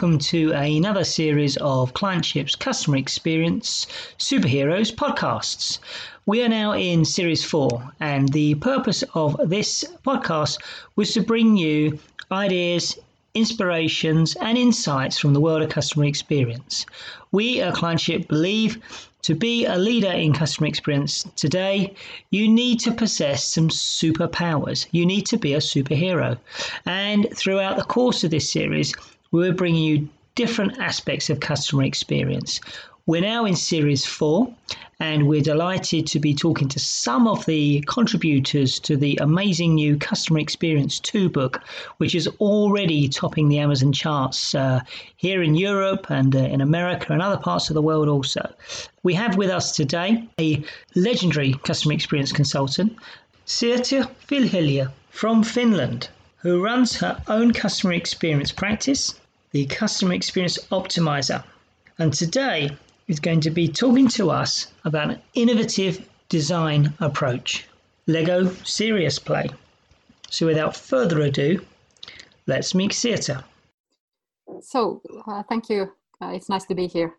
[0.00, 3.86] welcome to another series of Clientship's Customer Experience
[4.16, 5.78] Superheroes podcasts.
[6.24, 10.56] We are now in series four, and the purpose of this podcast
[10.96, 11.98] was to bring you
[12.32, 12.98] ideas,
[13.34, 16.86] inspirations, and insights from the world of customer experience.
[17.30, 18.80] We at Clientship believe
[19.20, 21.94] to be a leader in customer experience today,
[22.30, 24.86] you need to possess some superpowers.
[24.92, 26.38] You need to be a superhero.
[26.86, 28.94] And throughout the course of this series,
[29.32, 32.60] we're bringing you different aspects of customer experience.
[33.06, 34.54] We're now in series four,
[35.00, 39.96] and we're delighted to be talking to some of the contributors to the amazing new
[39.96, 41.62] Customer Experience 2 book,
[41.96, 44.80] which is already topping the Amazon charts uh,
[45.16, 48.52] here in Europe and uh, in America and other parts of the world also.
[49.02, 50.62] We have with us today a
[50.94, 52.96] legendary customer experience consultant,
[53.46, 59.19] Sirte Pihlaja from Finland, who runs her own customer experience practice,
[59.52, 61.42] the Customer Experience Optimizer.
[61.98, 62.76] And today
[63.08, 67.66] is going to be talking to us about an innovative design approach
[68.06, 69.48] Lego Serious Play.
[70.30, 71.64] So, without further ado,
[72.46, 73.42] let's meet Sirte.
[74.62, 75.92] So, uh, thank you.
[76.22, 77.14] Uh, it's nice to be here.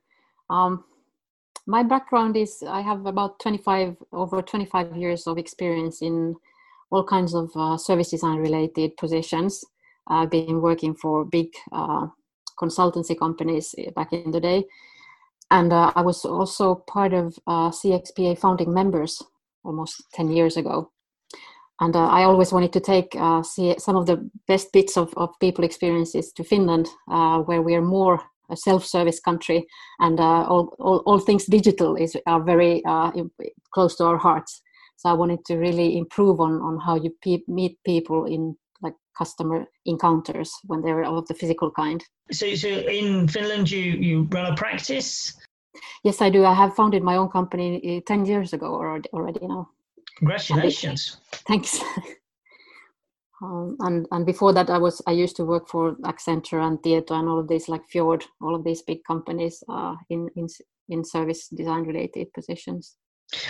[0.49, 0.85] Um,
[1.67, 6.35] my background is I have about 25 over 25 years of experience in
[6.89, 9.63] all kinds of uh, service design related positions.
[10.07, 12.07] I've been working for big uh,
[12.61, 14.65] consultancy companies back in the day,
[15.51, 19.21] and uh, I was also part of uh, CXPA founding members
[19.63, 20.91] almost 10 years ago.
[21.81, 25.13] And uh, I always wanted to take uh, see some of the best bits of,
[25.17, 29.65] of people experiences to Finland, uh, where we are more a self-service country
[29.99, 32.83] and uh, all, all, all, things digital is are very
[33.73, 34.61] close to our hearts.
[34.97, 38.57] So I wanted to really improve on, on how you pe- meet people in
[39.17, 42.03] customer encounters when they're of the physical kind.
[42.31, 45.33] So, so in Finland, you you run a practice.
[46.03, 46.45] Yes, I do.
[46.45, 49.09] I have founded my own company eh, ten years ago already.
[49.13, 49.69] Already now.
[50.17, 51.17] Congratulations!
[51.47, 51.79] Thanks.
[53.43, 57.11] um, and and before that, I was I used to work for Accenture and Tieto
[57.11, 60.47] and all of these like Fjord, all of these big companies uh, in in
[60.89, 62.97] in service design related positions.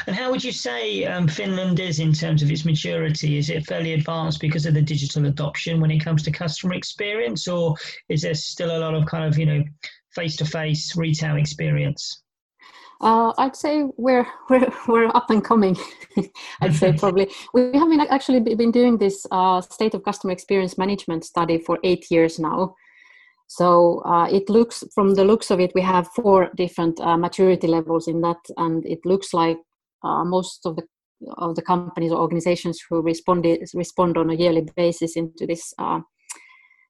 [0.08, 3.38] And how would you say um, Finland is in terms of its maturity?
[3.38, 7.47] Is it fairly advanced because of the digital adoption when it comes to customer experience,
[7.47, 7.75] or
[8.09, 9.64] is there still a lot of kind of you know
[10.16, 12.22] face-to-face retail experience?
[13.02, 15.75] Uh, I'd say we're we're we're up and coming.
[16.62, 20.78] I'd say probably we have been actually been doing this uh, state of customer experience
[20.78, 22.75] management study for eight years now.
[23.47, 27.68] So uh, it looks from the looks of it, we have four different uh, maturity
[27.68, 29.58] levels in that, and it looks like
[30.03, 30.84] uh, most of the
[31.38, 36.00] of the companies or organizations who responded respond on a yearly basis into this uh,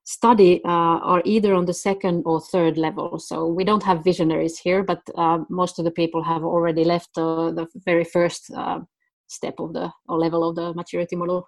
[0.03, 3.19] study uh, are either on the second or third level.
[3.19, 7.13] So we don't have visionaries here, but uh, most of the people have already left
[7.15, 8.79] the very first uh,
[9.27, 11.47] step of the or level of the maturity model.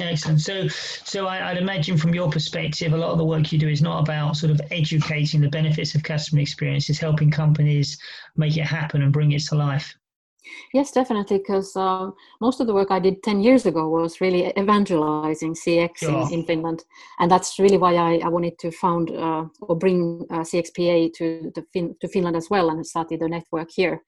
[0.00, 0.40] Excellent.
[0.40, 3.68] So, so I, would imagine from your perspective, a lot of the work you do
[3.68, 7.96] is not about sort of educating the benefits of customer experience; it's helping companies
[8.36, 9.94] make it happen and bring it to life.
[10.72, 14.52] Yes, definitely, because um, most of the work I did 10 years ago was really
[14.58, 16.84] evangelizing CX in, in, Finland.
[17.18, 21.52] And that's really why I, I wanted to found uh, or bring uh, CXPA to,
[21.72, 24.02] fin- to Finland as well and started the network here.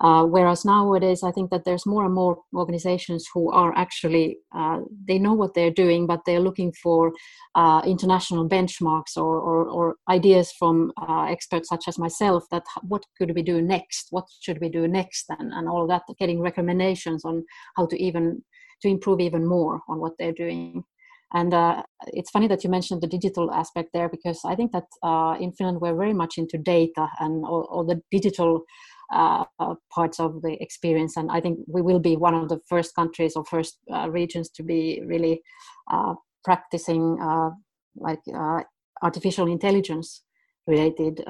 [0.00, 4.80] Uh, whereas nowadays, I think that there's more and more organizations who are actually uh,
[5.06, 7.12] they know what they're doing, but they're looking for
[7.54, 12.44] uh, international benchmarks or, or, or ideas from uh, experts such as myself.
[12.50, 14.06] That what could we do next?
[14.10, 15.26] What should we do next?
[15.28, 17.44] And, and all that, getting recommendations on
[17.76, 18.42] how to even
[18.80, 20.84] to improve even more on what they're doing.
[21.32, 24.86] And uh, it's funny that you mentioned the digital aspect there because I think that
[25.02, 28.64] uh, in Finland we're very much into data and all, all the digital
[29.12, 29.44] uh,
[29.92, 31.16] parts of the experience.
[31.16, 34.50] And I think we will be one of the first countries or first uh, regions
[34.50, 35.42] to be really
[35.90, 36.14] uh,
[36.44, 37.50] practicing uh,
[37.96, 38.60] like uh,
[39.02, 40.22] artificial intelligence
[40.66, 41.22] related.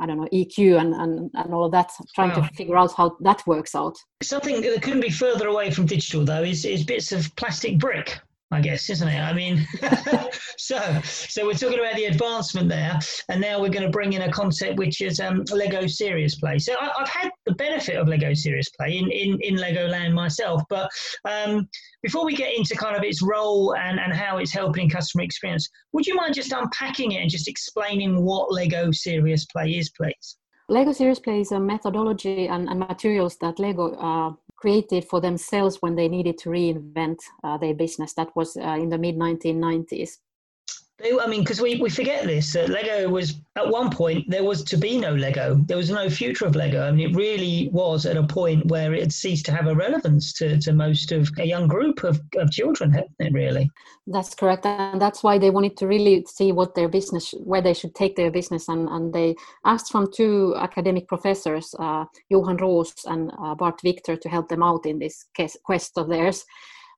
[0.00, 2.46] I don't know EQ and, and, and all of that, trying wow.
[2.46, 3.94] to figure out how that works out.
[4.22, 8.18] Something that couldn't be further away from digital, though, is, is bits of plastic brick.
[8.52, 9.18] I guess, isn't it?
[9.18, 9.66] I mean,
[10.58, 12.98] so so we're talking about the advancement there,
[13.30, 16.58] and now we're going to bring in a concept which is um, Lego Serious Play.
[16.58, 20.62] So I, have had the benefit of Lego Serious Play in in, in Legoland myself,
[20.68, 20.90] but
[21.24, 21.66] um,
[22.02, 25.66] before we get into kind of its role and, and how it's helping customer experience,
[25.92, 30.36] would you mind just unpacking it and just explaining what Lego Serious Play is, please?
[30.68, 35.78] Lego Serious Play is a methodology and, and materials that Lego uh, created for themselves
[35.82, 38.12] when they needed to reinvent uh, their business.
[38.14, 40.18] That was uh, in the mid 1990s.
[41.02, 42.54] They, I mean, because we, we forget this.
[42.54, 45.56] Uh, Lego was at one point there was to be no Lego.
[45.66, 46.86] There was no future of Lego.
[46.86, 49.74] I mean, it really was at a point where it had ceased to have a
[49.74, 53.32] relevance to, to most of a young group of, of children, hadn't it?
[53.32, 53.68] Really.
[54.06, 57.74] That's correct, and that's why they wanted to really see what their business, where they
[57.74, 59.34] should take their business, and, and they
[59.64, 64.62] asked from two academic professors, uh, Johan Roos and uh, Bart Victor, to help them
[64.62, 65.26] out in this
[65.64, 66.44] quest of theirs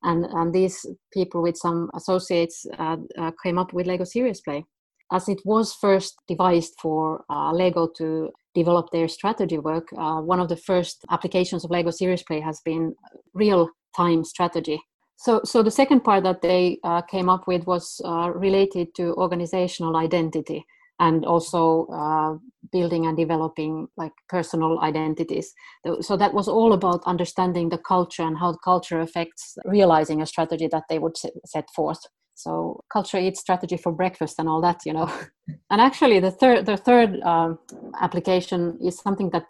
[0.05, 4.65] and, and these people with some associates uh, uh, came up with Lego Serious Play.
[5.12, 10.41] As it was first devised for uh, Lego to develop their strategy work, uh, one
[10.41, 12.95] of the first applications of Lego Serious Play has been
[13.35, 14.81] real time strategy.
[15.17, 19.15] So, so the second part that they uh, came up with was uh, related to
[19.15, 20.65] organizational identity
[21.00, 22.37] and also uh,
[22.73, 25.52] building and developing like personal identities.
[26.00, 30.69] So that was all about understanding the culture and how culture affects realizing a strategy
[30.69, 32.00] that they would set forth.
[32.35, 35.11] So culture eats strategy for breakfast and all that you know.
[35.70, 37.58] And actually the third the third um,
[38.00, 39.47] application is something that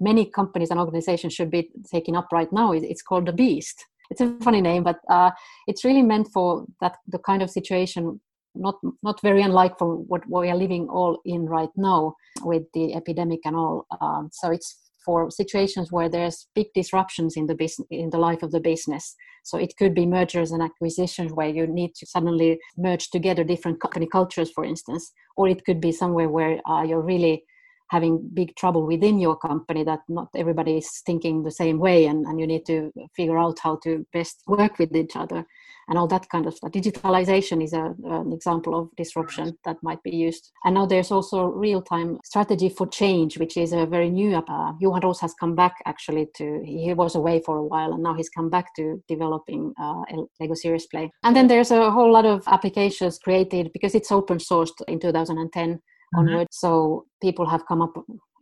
[0.00, 2.72] many companies and organizations should be taking up right now.
[2.72, 3.84] It's called the beast.
[4.10, 5.30] It's a funny name but uh,
[5.66, 8.20] it's really meant for that the kind of situation
[8.54, 12.94] not not very unlike from what we are living all in right now with the
[12.94, 13.86] epidemic and all.
[14.00, 18.42] Um, so it's for situations where there's big disruptions in the business in the life
[18.42, 19.14] of the business.
[19.42, 23.80] So it could be mergers and acquisitions where you need to suddenly merge together different
[23.80, 27.44] company cultures, for instance, or it could be somewhere where uh, you're really
[27.90, 32.24] having big trouble within your company that not everybody is thinking the same way and,
[32.26, 35.44] and you need to figure out how to best work with each other
[35.88, 36.72] and all that kind of stuff.
[36.72, 40.50] Digitalization is a, an example of disruption that might be used.
[40.64, 44.36] And now there's also real-time strategy for change, which is a very new.
[44.36, 46.62] Uh, Johan Roos has come back actually to.
[46.64, 50.02] He was away for a while, and now he's come back to developing uh,
[50.40, 51.10] Lego Serious Play.
[51.22, 55.74] And then there's a whole lot of applications created because it's open sourced in 2010
[55.74, 56.18] mm-hmm.
[56.18, 56.48] onward.
[56.50, 57.94] So people have come up,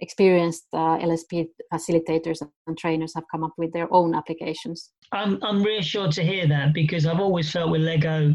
[0.03, 4.91] experienced uh, LSP facilitators and trainers have come up with their own applications.
[5.13, 8.35] I'm, I'm reassured to hear that because I've always felt with Lego,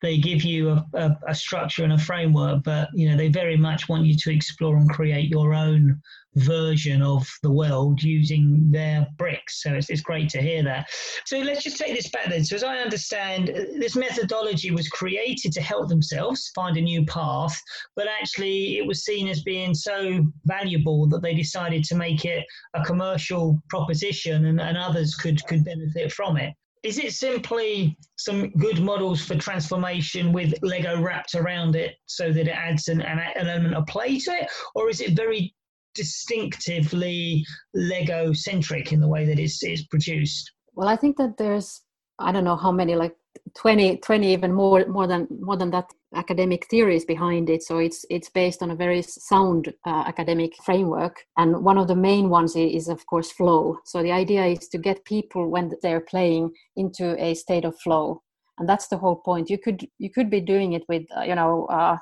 [0.00, 3.56] they give you a, a, a structure and a framework, but you know they very
[3.56, 6.00] much want you to explore and create your own
[6.38, 9.62] version of the world using their bricks.
[9.62, 10.88] So it's, it's great to hear that.
[11.26, 12.44] So let's just take this back then.
[12.44, 17.04] So as I understand, uh, this methodology was created to help themselves find a new
[17.06, 17.60] path,
[17.96, 22.44] but actually it was seen as being so valuable that they decided to make it
[22.74, 26.54] a commercial proposition and, and others could, could benefit from it.
[26.84, 32.46] Is it simply some good models for transformation with Lego wrapped around it so that
[32.46, 34.48] it adds an, an, element of play to it?
[34.74, 35.54] Or is it very
[35.98, 40.52] distinctively Lego centric in the way that it's, it's produced?
[40.74, 41.82] Well, I think that there's
[42.20, 43.14] I don't know how many like
[43.56, 47.62] 20, 20 even more more than more than that academic theories behind it.
[47.62, 51.96] So it's it's based on a very sound uh, academic framework, and one of the
[51.96, 53.78] main ones is of course flow.
[53.84, 58.22] So the idea is to get people when they're playing into a state of flow,
[58.58, 59.50] and that's the whole point.
[59.50, 61.66] You could you could be doing it with uh, you know.
[61.66, 61.98] Uh,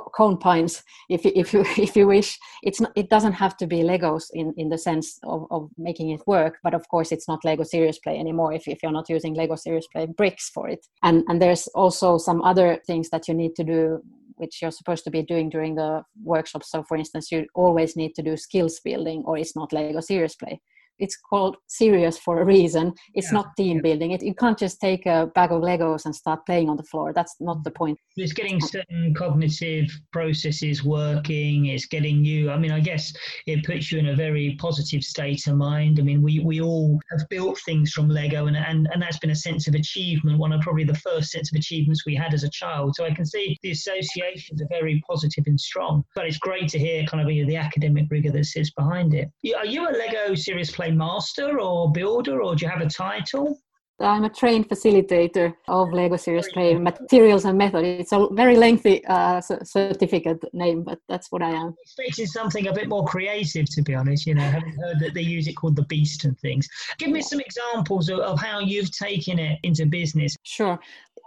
[0.00, 2.38] cone pines if you, if you if you wish.
[2.62, 6.10] It's not, it doesn't have to be legos in in the sense of, of making
[6.10, 9.08] it work but of course it's not lego serious play anymore if, if you're not
[9.08, 10.86] using lego serious play bricks for it.
[11.02, 14.02] And and there's also some other things that you need to do
[14.36, 18.14] which you're supposed to be doing during the workshop so for instance you always need
[18.14, 20.60] to do skills building or it's not lego serious play
[20.98, 22.92] it's called serious for a reason.
[23.14, 23.38] It's yeah.
[23.38, 24.12] not team building.
[24.12, 27.12] It you can't just take a bag of legos and start playing on the floor.
[27.12, 27.98] That's not the point.
[28.16, 31.66] It's getting certain cognitive processes working.
[31.66, 33.12] It's getting you i mean i guess
[33.46, 35.98] it puts you in a very positive state of mind.
[35.98, 39.30] I mean we we all have built things from lego and and, and that's been
[39.30, 42.44] a sense of achievement one of probably the first sense of achievements we had as
[42.44, 42.94] a child.
[42.96, 46.04] So i can see the associations are very positive and strong.
[46.14, 49.14] But it's great to hear kind of you know, the academic rigor that sits behind
[49.14, 49.30] it.
[49.56, 53.58] Are you a lego serious play master or builder, or do you have a title?
[54.00, 57.84] I'm a trained facilitator of Lego Serious Play materials and method.
[57.84, 61.76] It's a very lengthy uh, certificate name, but that's what I am.
[61.80, 64.26] Expecting something a bit more creative, to be honest.
[64.26, 66.68] You know, having heard that they use it called the Beast and things.
[66.98, 70.34] Give me some examples of, of how you've taken it into business.
[70.42, 70.78] Sure.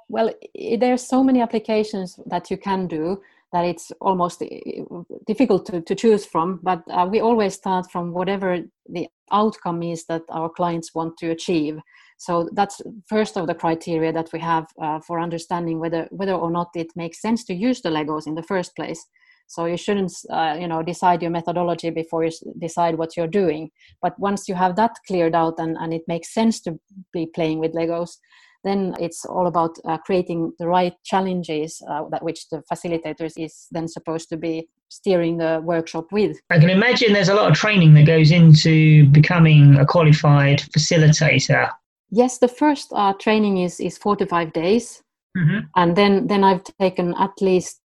[0.09, 0.33] Well,
[0.77, 3.21] there's so many applications that you can do
[3.53, 4.81] that it's almost eh,
[5.25, 10.05] difficult to, to choose from but uh, we always start from whatever the outcome is
[10.05, 11.79] that our clients want to achieve.
[12.17, 16.51] So that's first of the criteria that we have uh, for understanding whether whether or
[16.51, 19.05] not it makes sense to use the legos in the first place.
[19.47, 23.69] So you shouldn't uh, you know decide your methodology before you decide what you're doing.
[24.01, 26.79] But once you have that cleared out and, and it makes sense to
[27.13, 28.17] be playing with legos
[28.63, 33.67] then it's all about uh, creating the right challenges uh, that which the facilitators is
[33.71, 36.37] then supposed to be steering the workshop with.
[36.49, 41.69] I can imagine there's a lot of training that goes into becoming a qualified facilitator.
[42.09, 45.03] Yes, the first uh, training is is four to five days,
[45.37, 45.59] mm-hmm.
[45.75, 47.81] and then then I've taken at least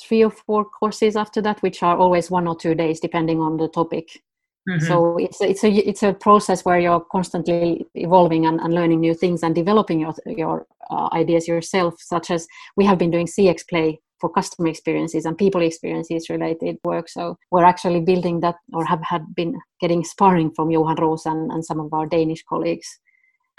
[0.00, 3.56] three or four courses after that, which are always one or two days depending on
[3.56, 4.22] the topic.
[4.68, 4.86] Mm-hmm.
[4.86, 9.00] So it's a, it's a it's a process where you're constantly evolving and, and learning
[9.00, 11.94] new things and developing your your uh, ideas yourself.
[11.98, 12.46] Such as
[12.76, 17.08] we have been doing CX play for customer experiences and people experiences related work.
[17.08, 21.50] So we're actually building that or have had been getting sparring from Johan Roos and,
[21.52, 22.98] and some of our Danish colleagues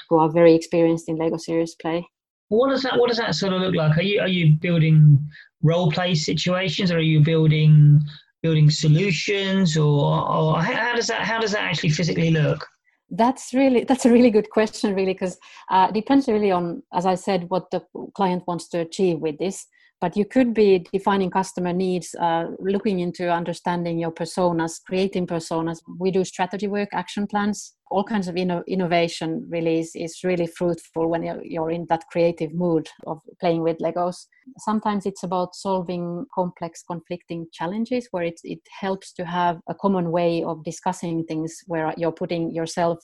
[0.09, 2.07] who are very experienced in Lego serious play.
[2.49, 3.97] What does that what does that sort of look like?
[3.97, 5.19] Are you are you building
[5.63, 8.01] role play situations or are you building
[8.41, 12.65] building solutions or, or how does that how does that actually physically look?
[13.09, 15.37] That's really that's a really good question really because
[15.69, 17.81] uh, depends really on as i said what the
[18.13, 19.65] client wants to achieve with this.
[20.01, 25.79] But you could be defining customer needs uh, looking into understanding your personas creating personas.
[25.97, 31.09] We do strategy work action plans all kinds of inno- innovation release is really fruitful
[31.09, 34.25] when you're, in that creative mood of playing with legos
[34.57, 40.11] sometimes it's about solving complex conflicting challenges where it, it helps to have a common
[40.11, 42.97] way of discussing things where you're putting yourself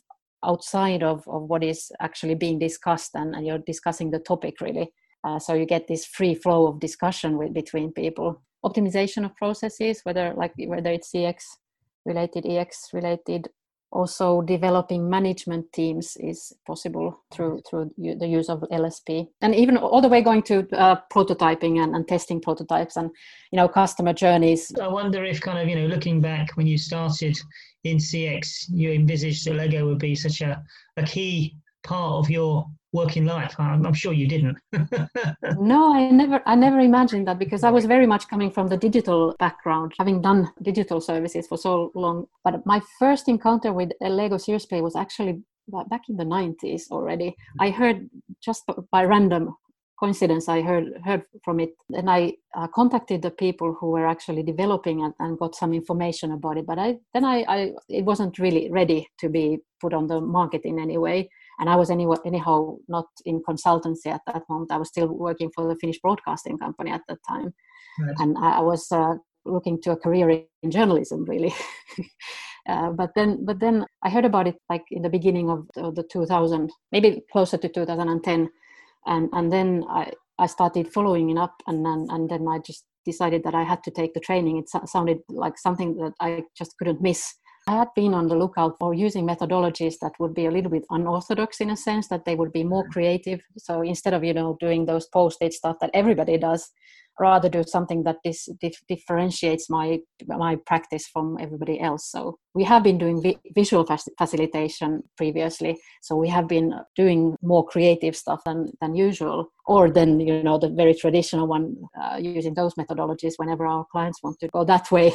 [0.44, 4.92] outside of, of what is actually being discussed and, and you're discussing the topic really
[5.26, 8.42] uh, so you get this free flow of discussion with, between people.
[8.64, 11.38] Optimization of processes, whether like whether it's CX
[12.06, 13.48] related, EX related,
[13.96, 20.02] also developing management teams is possible through through the use of LSP, and even all
[20.02, 23.10] the way going to uh, prototyping and, and testing prototypes and
[23.52, 24.72] you know customer journeys.
[24.82, 27.38] I wonder if kind of you know looking back when you started
[27.86, 30.62] in CX, you envisaged that Lego would be such a,
[30.98, 33.54] a key part of your working life.
[33.60, 34.58] I'm, sure you didn't.
[35.76, 38.78] No i never i never imagined that because i was very much coming from the
[38.88, 42.18] digital background having done digital services for so long.
[42.46, 45.34] But my first encounter with a lego serious play was actually
[45.90, 47.36] back in the 90s already.
[47.60, 48.10] I heard
[48.48, 49.56] just by random
[50.00, 54.44] coincidence i heard heard from it and i uh, contacted the people who were actually
[54.44, 58.40] developing and, and got some information about it but i then I, I it wasn't
[58.40, 62.18] really ready to be put on the market in any way and I was anyway,
[62.26, 64.72] anyhow not in consultancy at that moment.
[64.72, 67.54] I was still working for the Finnish broadcasting company at that time,
[68.00, 68.16] right.
[68.20, 70.30] and I, was uh, looking to a career
[70.64, 71.54] in journalism really.
[72.70, 75.92] uh, but then, but then I heard about it like in the beginning of the,
[75.92, 78.50] the 2000, maybe closer to 2010,
[79.06, 82.86] and and then I I started following it up, and then and then I just
[83.06, 84.58] decided that I had to take the training.
[84.58, 87.34] It so- sounded like something that I just couldn't miss
[87.68, 90.86] I had been on the lookout for using methodologies that would be a little bit
[90.92, 93.42] unorthodox in a sense, that they would be more creative.
[93.58, 96.70] So instead of, you know, doing those post-it stuff that everybody does,
[97.20, 102.12] rather do something that this dif- differentiates my my practice from everybody else.
[102.12, 103.86] So we have been doing vi- visual
[104.18, 105.78] facilitation previously.
[106.02, 110.60] So we have been doing more creative stuff than than usual, or than you know
[110.60, 114.92] the very traditional one uh, using those methodologies whenever our clients want to go that
[114.92, 115.14] way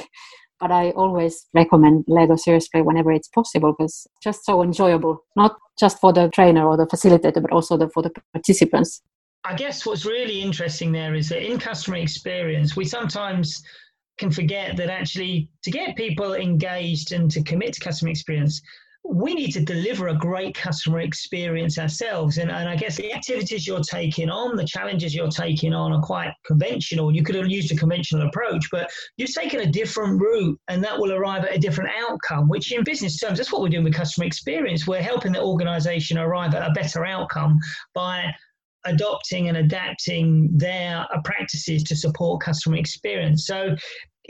[0.61, 5.25] but I always recommend Lego Serious Play whenever it's possible because it's just so enjoyable,
[5.35, 9.00] not just for the trainer or the facilitator, but also the, for the participants.
[9.45, 13.62] I guess what's really interesting there is that in customer experience, we sometimes
[14.19, 18.61] can forget that actually to get people engaged and to commit to customer experience,
[19.04, 22.38] we need to deliver a great customer experience ourselves.
[22.38, 26.02] And, and I guess the activities you're taking on, the challenges you're taking on are
[26.02, 27.14] quite conventional.
[27.14, 30.99] You could have used a conventional approach, but you've taken a different route and that
[30.99, 33.95] will arrive at a different outcome, which in business terms, that's what we're doing with
[33.95, 34.87] customer experience.
[34.87, 37.59] We're helping the organization arrive at a better outcome
[37.95, 38.33] by
[38.85, 43.47] adopting and adapting their practices to support customer experience.
[43.47, 43.76] So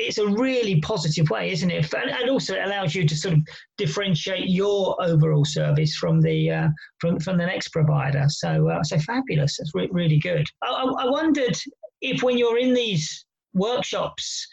[0.00, 1.92] it's a really positive way, isn't it?
[1.94, 3.40] And, also it allows you to sort of
[3.76, 8.24] differentiate your overall service from the uh, from from the next provider.
[8.28, 9.56] So uh, so fabulous.
[9.58, 10.46] That's re- really good.
[10.62, 11.56] I, I wondered
[12.00, 14.46] if when you're in these workshops.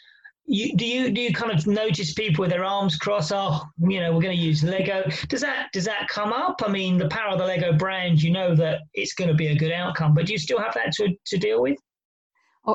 [0.50, 3.32] You, do you do you kind of notice people with their arms crossed?
[3.34, 5.06] Oh, you know, we're going to use Lego.
[5.28, 6.62] Does that does that come up?
[6.64, 8.22] I mean, the power of the Lego brand.
[8.22, 10.72] You know that it's going to be a good outcome, but do you still have
[10.72, 11.76] that to to deal with?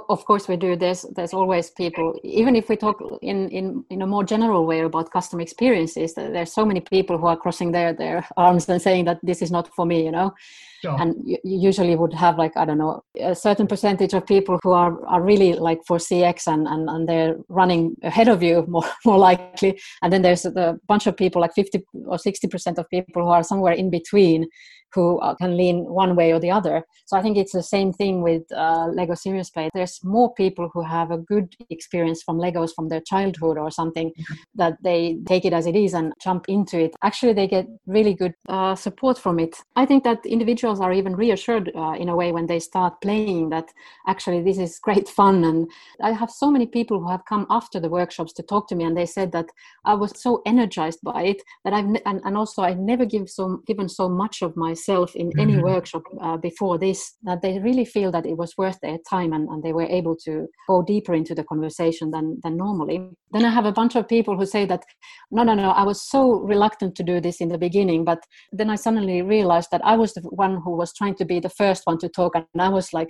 [0.09, 0.75] Of course we do.
[0.75, 4.81] There's there's always people even if we talk in in in a more general way
[4.81, 9.05] about customer experiences there's so many people who are crossing their their arms and saying
[9.05, 10.33] that this is not for me you know?
[10.81, 10.99] Sure.
[10.99, 14.71] and you, usually would have like i don't know a certain percentage of people who
[14.71, 18.83] are are really like for cx and and, and they're running ahead of you more
[19.05, 19.79] more likely.
[20.01, 23.29] And then there's a bunch of people like 50 or 60 percent of people who
[23.29, 24.47] are somewhere in between
[24.93, 26.85] who uh, can lean one way or the other.
[27.05, 29.69] So I think it's the same thing with uh, Lego Serious Play.
[29.73, 34.09] There's more people who have a good experience from Legos from their childhood or something
[34.09, 34.33] mm-hmm.
[34.55, 36.95] that they take it as it is and jump into it.
[37.03, 39.57] Actually, they get really good uh, support from it.
[39.75, 43.49] I think that individuals are even reassured uh, in a way when they start playing
[43.49, 43.73] that
[44.07, 45.43] actually this is great fun.
[45.43, 45.69] And
[46.01, 48.83] I have so many people who have come after the workshops to talk to me
[48.83, 49.47] and they said that
[49.85, 53.61] I was so energized by it that I've, and, and also I never give so,
[53.65, 55.39] given so much of myself myself in mm-hmm.
[55.39, 59.33] any workshop uh, before this that they really feel that it was worth their time
[59.33, 63.09] and, and they were able to go deeper into the conversation than, than normally.
[63.31, 64.83] Then I have a bunch of people who say that,
[65.31, 68.19] no, no, no, I was so reluctant to do this in the beginning, but
[68.51, 71.49] then I suddenly realized that I was the one who was trying to be the
[71.49, 73.09] first one to talk and I was like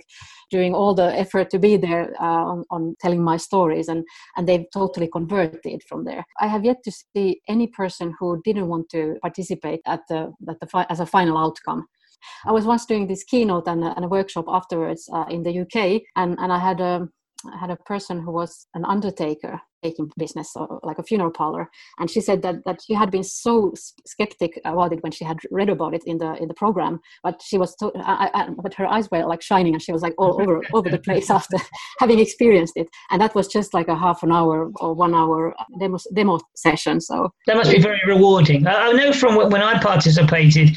[0.50, 4.04] doing all the effort to be there uh, on, on telling my stories and,
[4.36, 6.24] and they've totally converted from there.
[6.40, 10.60] I have yet to see any person who didn't want to participate at the, at
[10.60, 11.86] the as a final outcome outcome.
[12.46, 15.60] I was once doing this keynote and a, and a workshop afterwards uh, in the
[15.60, 17.08] UK, and, and I had a
[17.52, 21.68] I had a person who was an undertaker taking business or like a funeral parlor
[21.98, 23.74] and she said that, that she had been so
[24.06, 27.42] skeptic about it when she had read about it in the in the program but
[27.42, 30.14] she was to, I, I, but her eyes were like shining and she was like
[30.16, 31.58] all over over the place after
[32.00, 35.54] having experienced it and that was just like a half an hour or one hour
[35.78, 40.74] demo demo session so that must be very rewarding i know from when i participated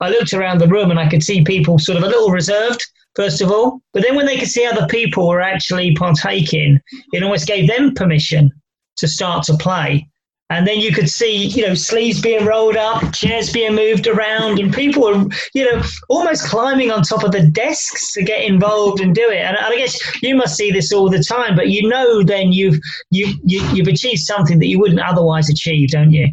[0.00, 2.84] I looked around the room and I could see people sort of a little reserved,
[3.16, 3.80] first of all.
[3.92, 6.80] But then when they could see other people were actually partaking,
[7.12, 8.52] it almost gave them permission
[8.98, 10.08] to start to play.
[10.50, 14.58] And then you could see, you know, sleeves being rolled up, chairs being moved around,
[14.58, 19.00] and people were, you know, almost climbing on top of the desks to get involved
[19.00, 19.42] and do it.
[19.42, 22.80] And I guess you must see this all the time, but you know, then you've
[23.10, 26.28] you, you you've achieved something that you wouldn't otherwise achieve, don't you?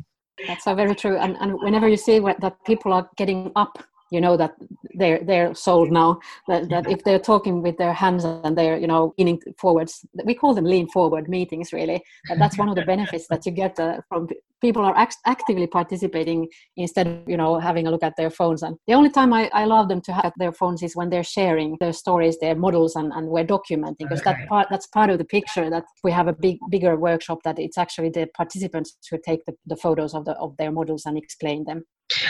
[0.48, 1.18] That's so very true.
[1.18, 4.56] And, and whenever you see that people are getting up you know that
[4.94, 8.88] they're they're sold now that, that if they're talking with their hands and they're you
[8.88, 12.04] know leaning forwards we call them lean forward meetings really
[12.38, 14.28] that's one of the benefits that you get uh, from
[14.62, 18.64] people are act- actively participating instead of you know having a look at their phones
[18.64, 21.24] and the only time i, I love them to have their phones is when they're
[21.24, 24.32] sharing their stories their models and, and we're documenting because okay.
[24.32, 27.60] that part that's part of the picture that we have a big bigger workshop that
[27.60, 31.18] it's actually the participants who take the, the photos of the of their models and
[31.18, 31.84] explain them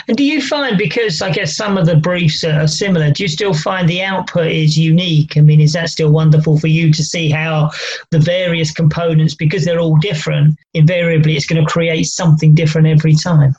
[0.08, 3.28] and do you find, because I guess some of the briefs are similar, do you
[3.28, 5.36] still find the output is unique?
[5.36, 7.70] I mean, is that still wonderful for you to see how
[8.10, 13.14] the various components, because they're all different, invariably it's going to create something different every
[13.14, 13.54] time?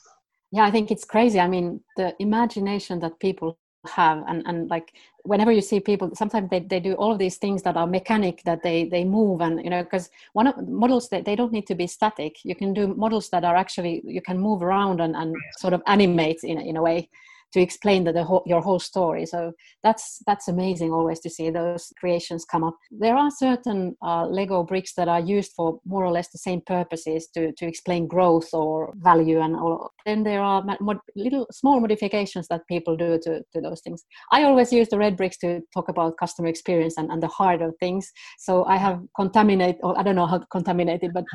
[0.51, 1.39] Yeah, I think it's crazy.
[1.39, 6.49] I mean, the imagination that people have and, and like whenever you see people sometimes
[6.49, 9.63] they, they do all of these things that are mechanic that they they move and
[9.63, 12.73] you know because one of models that they don't need to be static you can
[12.73, 16.59] do models that are actually you can move around and, and sort of animate in,
[16.59, 17.09] in a way
[17.53, 19.25] to explain the, the whole, your whole story.
[19.25, 22.75] So that's that's amazing always to see those creations come up.
[22.91, 26.61] There are certain uh, Lego bricks that are used for more or less the same
[26.65, 29.91] purposes to, to explain growth or value, and all.
[30.05, 34.05] then there are mod- little small modifications that people do to, to those things.
[34.31, 37.61] I always use the red bricks to talk about customer experience and, and the heart
[37.61, 38.11] of things.
[38.39, 41.25] So I have contaminated, or I don't know how contaminated, but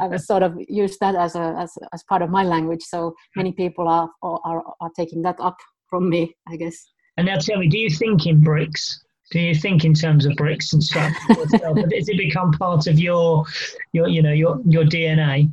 [0.00, 2.82] I've sort of used that as a as, as part of my language.
[2.82, 5.51] So many people are are, are taking that up
[5.92, 6.88] from me, I guess.
[7.18, 9.04] And now tell me, do you think in bricks?
[9.30, 11.12] Do you think in terms of bricks and stuff?
[11.28, 13.44] Has it become part of your,
[13.92, 15.52] your, you know, your your DNA?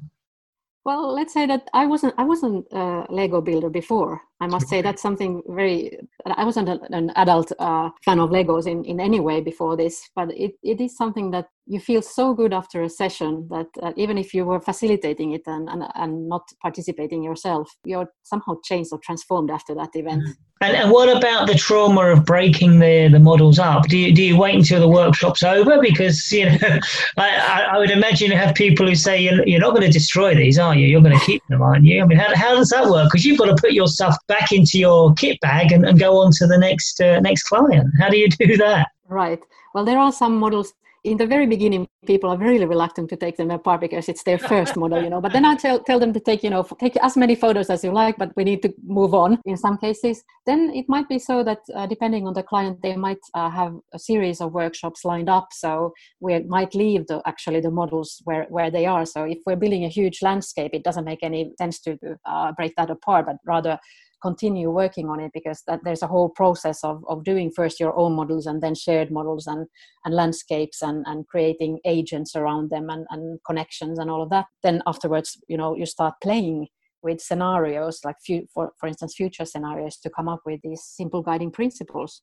[0.86, 4.22] Well, let's say that I wasn't I wasn't a Lego builder before.
[4.42, 5.98] I must say that's something very.
[6.26, 10.32] I wasn't an adult uh, fan of Legos in, in any way before this, but
[10.32, 14.18] it, it is something that you feel so good after a session that uh, even
[14.18, 19.00] if you were facilitating it and, and, and not participating yourself, you're somehow changed or
[19.00, 20.24] transformed after that event.
[20.24, 20.32] Mm-hmm.
[20.62, 23.88] And, and what about the trauma of breaking the, the models up?
[23.88, 25.80] Do you, do you wait until the workshop's over?
[25.80, 26.58] Because, you know,
[27.18, 30.36] I, I would imagine you have people who say, you're, you're not going to destroy
[30.36, 30.88] these, are you?
[30.88, 32.02] You're going to keep them, aren't you?
[32.02, 33.08] I mean, how, how does that work?
[33.10, 36.22] Because you've got to put your stuff back into your kit bag and, and go
[36.22, 37.88] on to the next uh, next client.
[38.00, 38.88] How do you do that?
[39.10, 39.42] Right.
[39.74, 43.38] Well, there are some models in the very beginning people are really reluctant to take
[43.38, 46.12] them apart because it's their first model you know but then i tell, tell them
[46.12, 48.74] to take you know take as many photos as you like but we need to
[48.86, 52.44] move on in some cases then it might be so that uh, depending on the
[52.44, 57.08] client they might uh, have a series of workshops lined up so we might leave
[57.08, 60.72] the actually the models where where they are so if we're building a huge landscape
[60.74, 63.80] it doesn't make any sense to uh, break that apart but rather
[64.22, 67.98] continue working on it because that there's a whole process of, of doing first your
[67.98, 69.68] own models and then shared models and,
[70.06, 74.46] and landscapes and, and creating agents around them and, and connections and all of that.
[74.64, 76.68] Then afterwards you know you start playing
[77.02, 78.18] with scenarios like
[78.54, 82.22] for, for instance future scenarios to come up with these simple guiding principles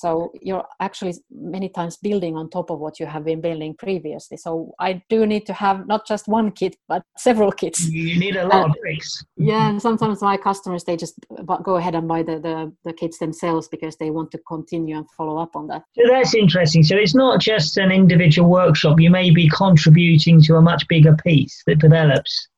[0.00, 4.36] so you're actually many times building on top of what you have been building previously.
[4.36, 7.80] So i do need to have not just one kit but several kits.
[7.88, 11.14] You need a lot and, of bricks yeah and sometimes my customers they just
[11.62, 15.06] go ahead and buy the, the, the kits themselves because they want to continue and
[15.16, 15.82] follow up on that.
[15.96, 16.82] So that's interesting.
[16.82, 19.00] So it's not just an individual workshop.
[19.00, 22.48] You may be contributing to a much bigger piece that develops.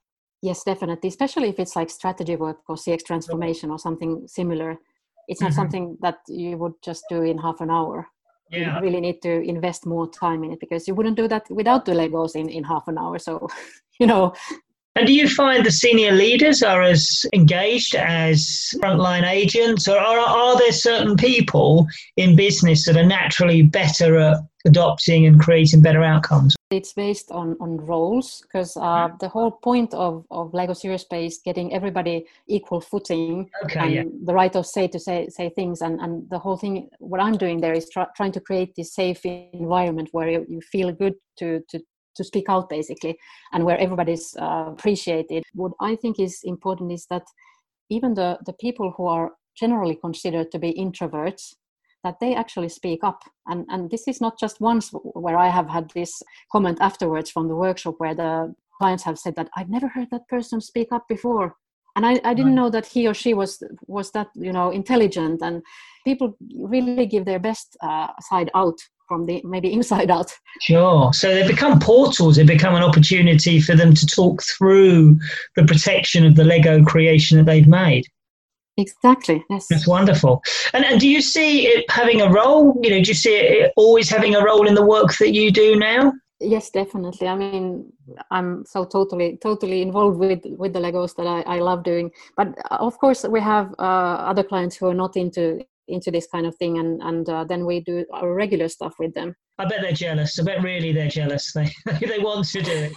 [0.43, 1.09] Yes definitely.
[1.09, 4.79] Especially if it's like strategy work or cx transformation or something similar
[5.29, 5.61] it's not mm-hmm.
[5.61, 8.07] something that you would just do in half an hour
[8.51, 8.77] yeah.
[8.77, 11.85] you really need to invest more time in it because you wouldn't do that without
[11.85, 13.49] the legos in, in half an hour so
[14.01, 14.33] you know
[14.95, 20.19] and do you find the senior leaders are as engaged as frontline agents, or are,
[20.19, 21.87] are there certain people
[22.19, 26.55] in business that are naturally better at adopting and creating better outcomes?
[26.73, 31.27] It's based on, on roles because uh, the whole point of, of Lego Serious Play
[31.27, 34.03] is getting everybody equal footing okay, and yeah.
[34.25, 35.83] the right of say to say say things.
[35.83, 38.95] And, and the whole thing, what I'm doing there is try, trying to create this
[38.95, 41.79] safe environment where you, you feel good to, to,
[42.17, 43.19] to speak out basically
[43.53, 45.45] and where everybody's uh, appreciated.
[45.53, 47.25] What I think is important is that
[47.91, 51.55] even the, the people who are generally considered to be introverts
[52.05, 53.23] that they actually speak up.
[53.47, 57.49] And, and this is not just once where I have had this comment afterwards from
[57.49, 61.07] the workshop where the clients have said that I've never heard that person speak up
[61.09, 61.57] before.
[61.95, 65.43] And I, I didn't know that he or she was was that you know intelligent
[65.43, 65.63] and
[66.05, 70.33] people really give their best uh, side out from the maybe inside out.
[70.63, 71.13] Sure.
[71.13, 72.37] So they become portals.
[72.37, 75.19] They become an opportunity for them to talk through
[75.55, 78.07] the protection of the Lego creation that they've made.
[78.77, 79.45] Exactly.
[79.51, 79.67] Yes.
[79.69, 80.43] That's wonderful.
[80.73, 82.79] And, and do you see it having a role?
[82.83, 85.51] You know, do you see it always having a role in the work that you
[85.51, 86.13] do now?
[86.41, 87.29] Yes, definitely.
[87.29, 87.93] I mean,
[88.31, 92.11] I'm so totally, totally involved with with the Legos that I, I love doing.
[92.37, 96.27] But uh, of course, we have uh, other clients who are not into into this
[96.27, 99.37] kind of thing, and and uh, then we do our regular stuff with them.
[99.59, 100.39] I bet they're jealous.
[100.39, 101.53] I bet really they're jealous.
[101.55, 102.93] They they want to do it.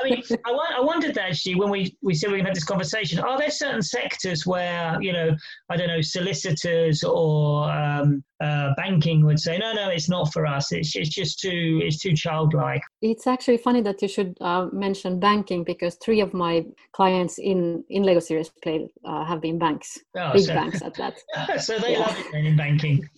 [0.00, 2.54] I mean, I, I wondered actually when we, we said we are going to have
[2.54, 3.18] this conversation.
[3.18, 5.36] Are there certain sectors where you know
[5.70, 10.46] I don't know solicitors or um, uh, banking would say no no it's not for
[10.46, 10.72] us.
[10.72, 12.82] It's it's just too it's too childlike.
[13.02, 17.84] It's actually funny that you should uh, mention banking because three of my clients in
[17.90, 21.60] in Lego Serious Play uh, have been banks, oh, big so, banks at that.
[21.60, 22.00] so they yeah.
[22.00, 23.08] love it then in banking.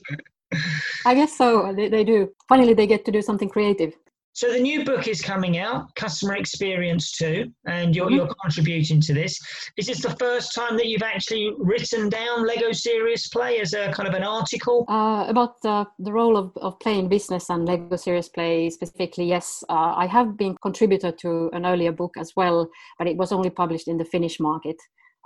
[1.04, 1.72] I guess so.
[1.74, 2.28] They, they do.
[2.48, 3.92] Finally, they get to do something creative.
[4.32, 8.14] So the new book is coming out, Customer Experience 2, and you're, mm-hmm.
[8.14, 9.38] you're contributing to this.
[9.76, 13.90] Is this the first time that you've actually written down Lego Serious Play as a
[13.92, 14.84] kind of an article?
[14.88, 19.26] Uh, about the, the role of, of play in business and Lego Serious Play specifically,
[19.26, 19.64] yes.
[19.68, 23.50] Uh, I have been contributor to an earlier book as well, but it was only
[23.50, 24.76] published in the Finnish market.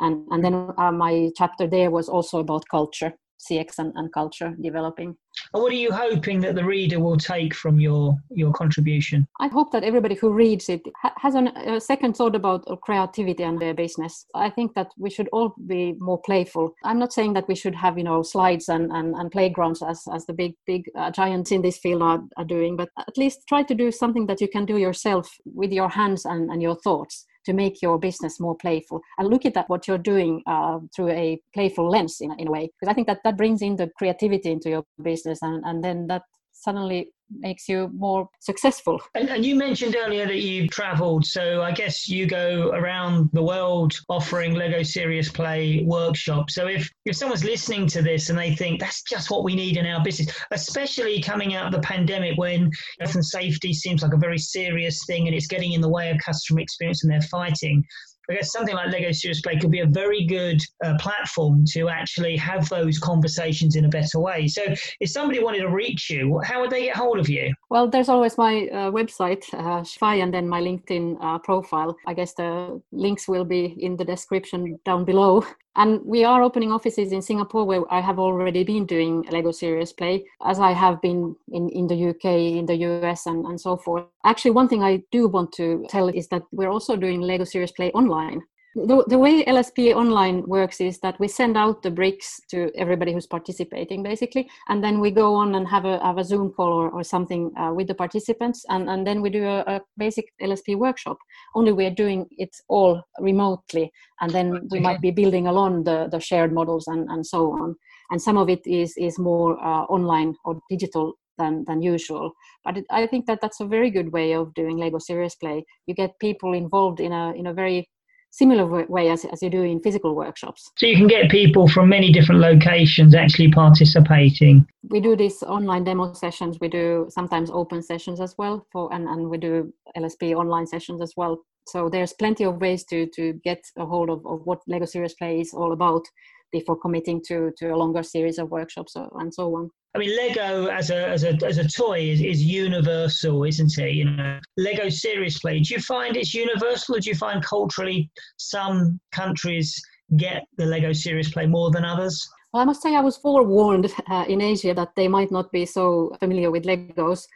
[0.00, 3.12] And, and then uh, my chapter there was also about culture.
[3.40, 5.16] CX and, and culture developing.
[5.52, 9.26] And what are you hoping that the reader will take from your your contribution?
[9.40, 13.42] I hope that everybody who reads it ha- has an, a second thought about creativity
[13.42, 14.26] and their business.
[14.34, 16.74] I think that we should all be more playful.
[16.84, 20.02] I'm not saying that we should have you know slides and, and, and playgrounds as,
[20.12, 23.46] as the big big uh, giants in this field are, are doing, but at least
[23.48, 26.76] try to do something that you can do yourself with your hands and, and your
[26.76, 29.00] thoughts to make your business more playful.
[29.18, 32.50] And look at that what you're doing uh, through a playful lens in, in a
[32.50, 32.70] way.
[32.80, 36.06] Because i think that that brings in the creativity into your business and, and then
[36.06, 36.22] that
[36.64, 39.00] suddenly makes you more successful.
[39.14, 43.42] And, and, you mentioned earlier that you've traveled, so I guess you go around the
[43.42, 46.54] world offering Lego Serious Play workshops.
[46.54, 49.76] So if, if someone's listening to this and they think that's just what we need
[49.76, 54.14] in our business, especially coming out of the pandemic when health and safety seems like
[54.14, 57.22] a very serious thing and it's getting in the way of customer experience and they're
[57.22, 57.84] fighting
[58.30, 61.88] I guess something like Lego Serious Play could be a very good uh, platform to
[61.88, 64.46] actually have those conversations in a better way.
[64.48, 64.62] So,
[65.00, 67.52] if somebody wanted to reach you, how would they get hold of you?
[67.70, 71.96] Well, there's always my uh, website, uh, and then my LinkedIn uh, profile.
[72.06, 75.44] I guess the links will be in the description down below.
[75.76, 79.92] And we are opening offices in Singapore where I have already been doing Lego Serious
[79.92, 82.24] Play, as I have been in, in the UK,
[82.58, 84.04] in the US, and, and so forth.
[84.24, 87.72] Actually, one thing I do want to tell is that we're also doing Lego Serious
[87.72, 88.42] Play online
[88.74, 93.12] the, the way LSP online works is that we send out the bricks to everybody
[93.12, 96.72] who's participating, basically, and then we go on and have a, have a Zoom call
[96.72, 100.26] or, or something uh, with the participants, and, and then we do a, a, basic
[100.42, 101.18] LSP workshop.
[101.54, 106.08] Only we are doing it all remotely, and then we might be building along the,
[106.10, 107.76] the shared models and, and so on.
[108.10, 112.32] And some of it is is more uh, online or digital than than usual.
[112.64, 115.64] But it, I think that that's a very good way of doing Lego Serious Play.
[115.86, 117.88] You get people involved in a in a very
[118.34, 120.72] similar way as, as you do in physical workshops.
[120.76, 124.66] So you can get people from many different locations actually participating.
[124.88, 126.58] We do these online demo sessions.
[126.60, 131.00] We do sometimes open sessions as well for and, and we do LSP online sessions
[131.00, 131.44] as well.
[131.66, 135.14] So there's plenty of ways to to get a hold of, of what Lego Serious
[135.14, 136.04] Play is all about
[136.52, 139.70] before committing to to a longer series of workshops and so on.
[139.94, 143.92] I mean, Lego as a as a as a toy is, is universal, isn't it?
[143.92, 145.60] You know, Lego Serious Play.
[145.60, 149.80] Do you find it's universal, or do you find culturally some countries
[150.16, 152.26] get the Lego Serious Play more than others?
[152.52, 155.66] Well, I must say I was forewarned uh, in Asia that they might not be
[155.66, 157.26] so familiar with Legos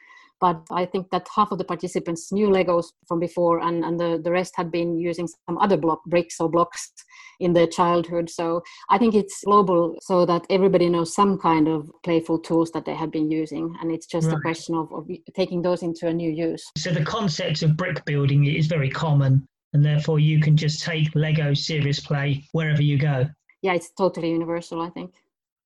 [0.41, 4.21] but I think that half of the participants knew Legos from before, and, and the,
[4.23, 6.93] the rest had been using some other block bricks or blocks
[7.41, 8.29] in their childhood.
[8.31, 12.85] So I think it's global, so that everybody knows some kind of playful tools that
[12.85, 14.37] they have been using, and it's just right.
[14.37, 16.65] a question of, of taking those into a new use.
[16.77, 21.15] So the concept of brick building is very common, and therefore you can just take
[21.15, 23.27] Lego serious play wherever you go.
[23.63, 25.15] Yeah, it's totally universal, I think.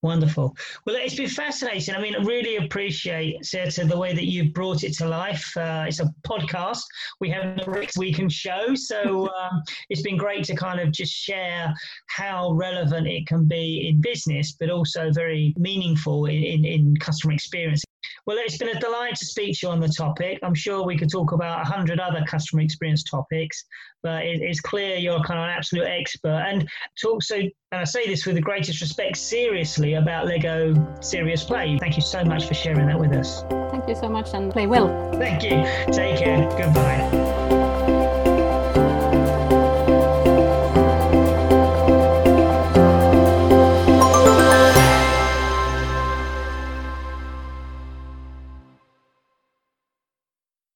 [0.03, 0.57] Wonderful.
[0.85, 1.95] Well, it's been fascinating.
[1.95, 5.57] I mean, I really appreciate, Seta, the way that you've brought it to life.
[5.57, 6.83] Uh, it's a podcast.
[7.21, 8.75] We have the Rick we can show.
[8.75, 11.73] So um, it's been great to kind of just share
[12.09, 17.35] how relevant it can be in business, but also very meaningful in, in, in customer
[17.35, 17.85] experience.
[18.27, 20.39] Well, it's been a delight to speak to you on the topic.
[20.43, 23.65] I'm sure we could talk about a hundred other customer experience topics,
[24.03, 26.45] but it, it's clear you're kind of an absolute expert.
[26.47, 26.69] And
[27.01, 31.77] talk so, and I say this with the greatest respect, seriously about Lego Serious Play.
[31.81, 33.43] Thank you so much for sharing that with us.
[33.71, 35.11] Thank you so much, and play well.
[35.15, 35.65] Thank you.
[35.93, 36.49] Take care.
[36.57, 37.42] Goodbye.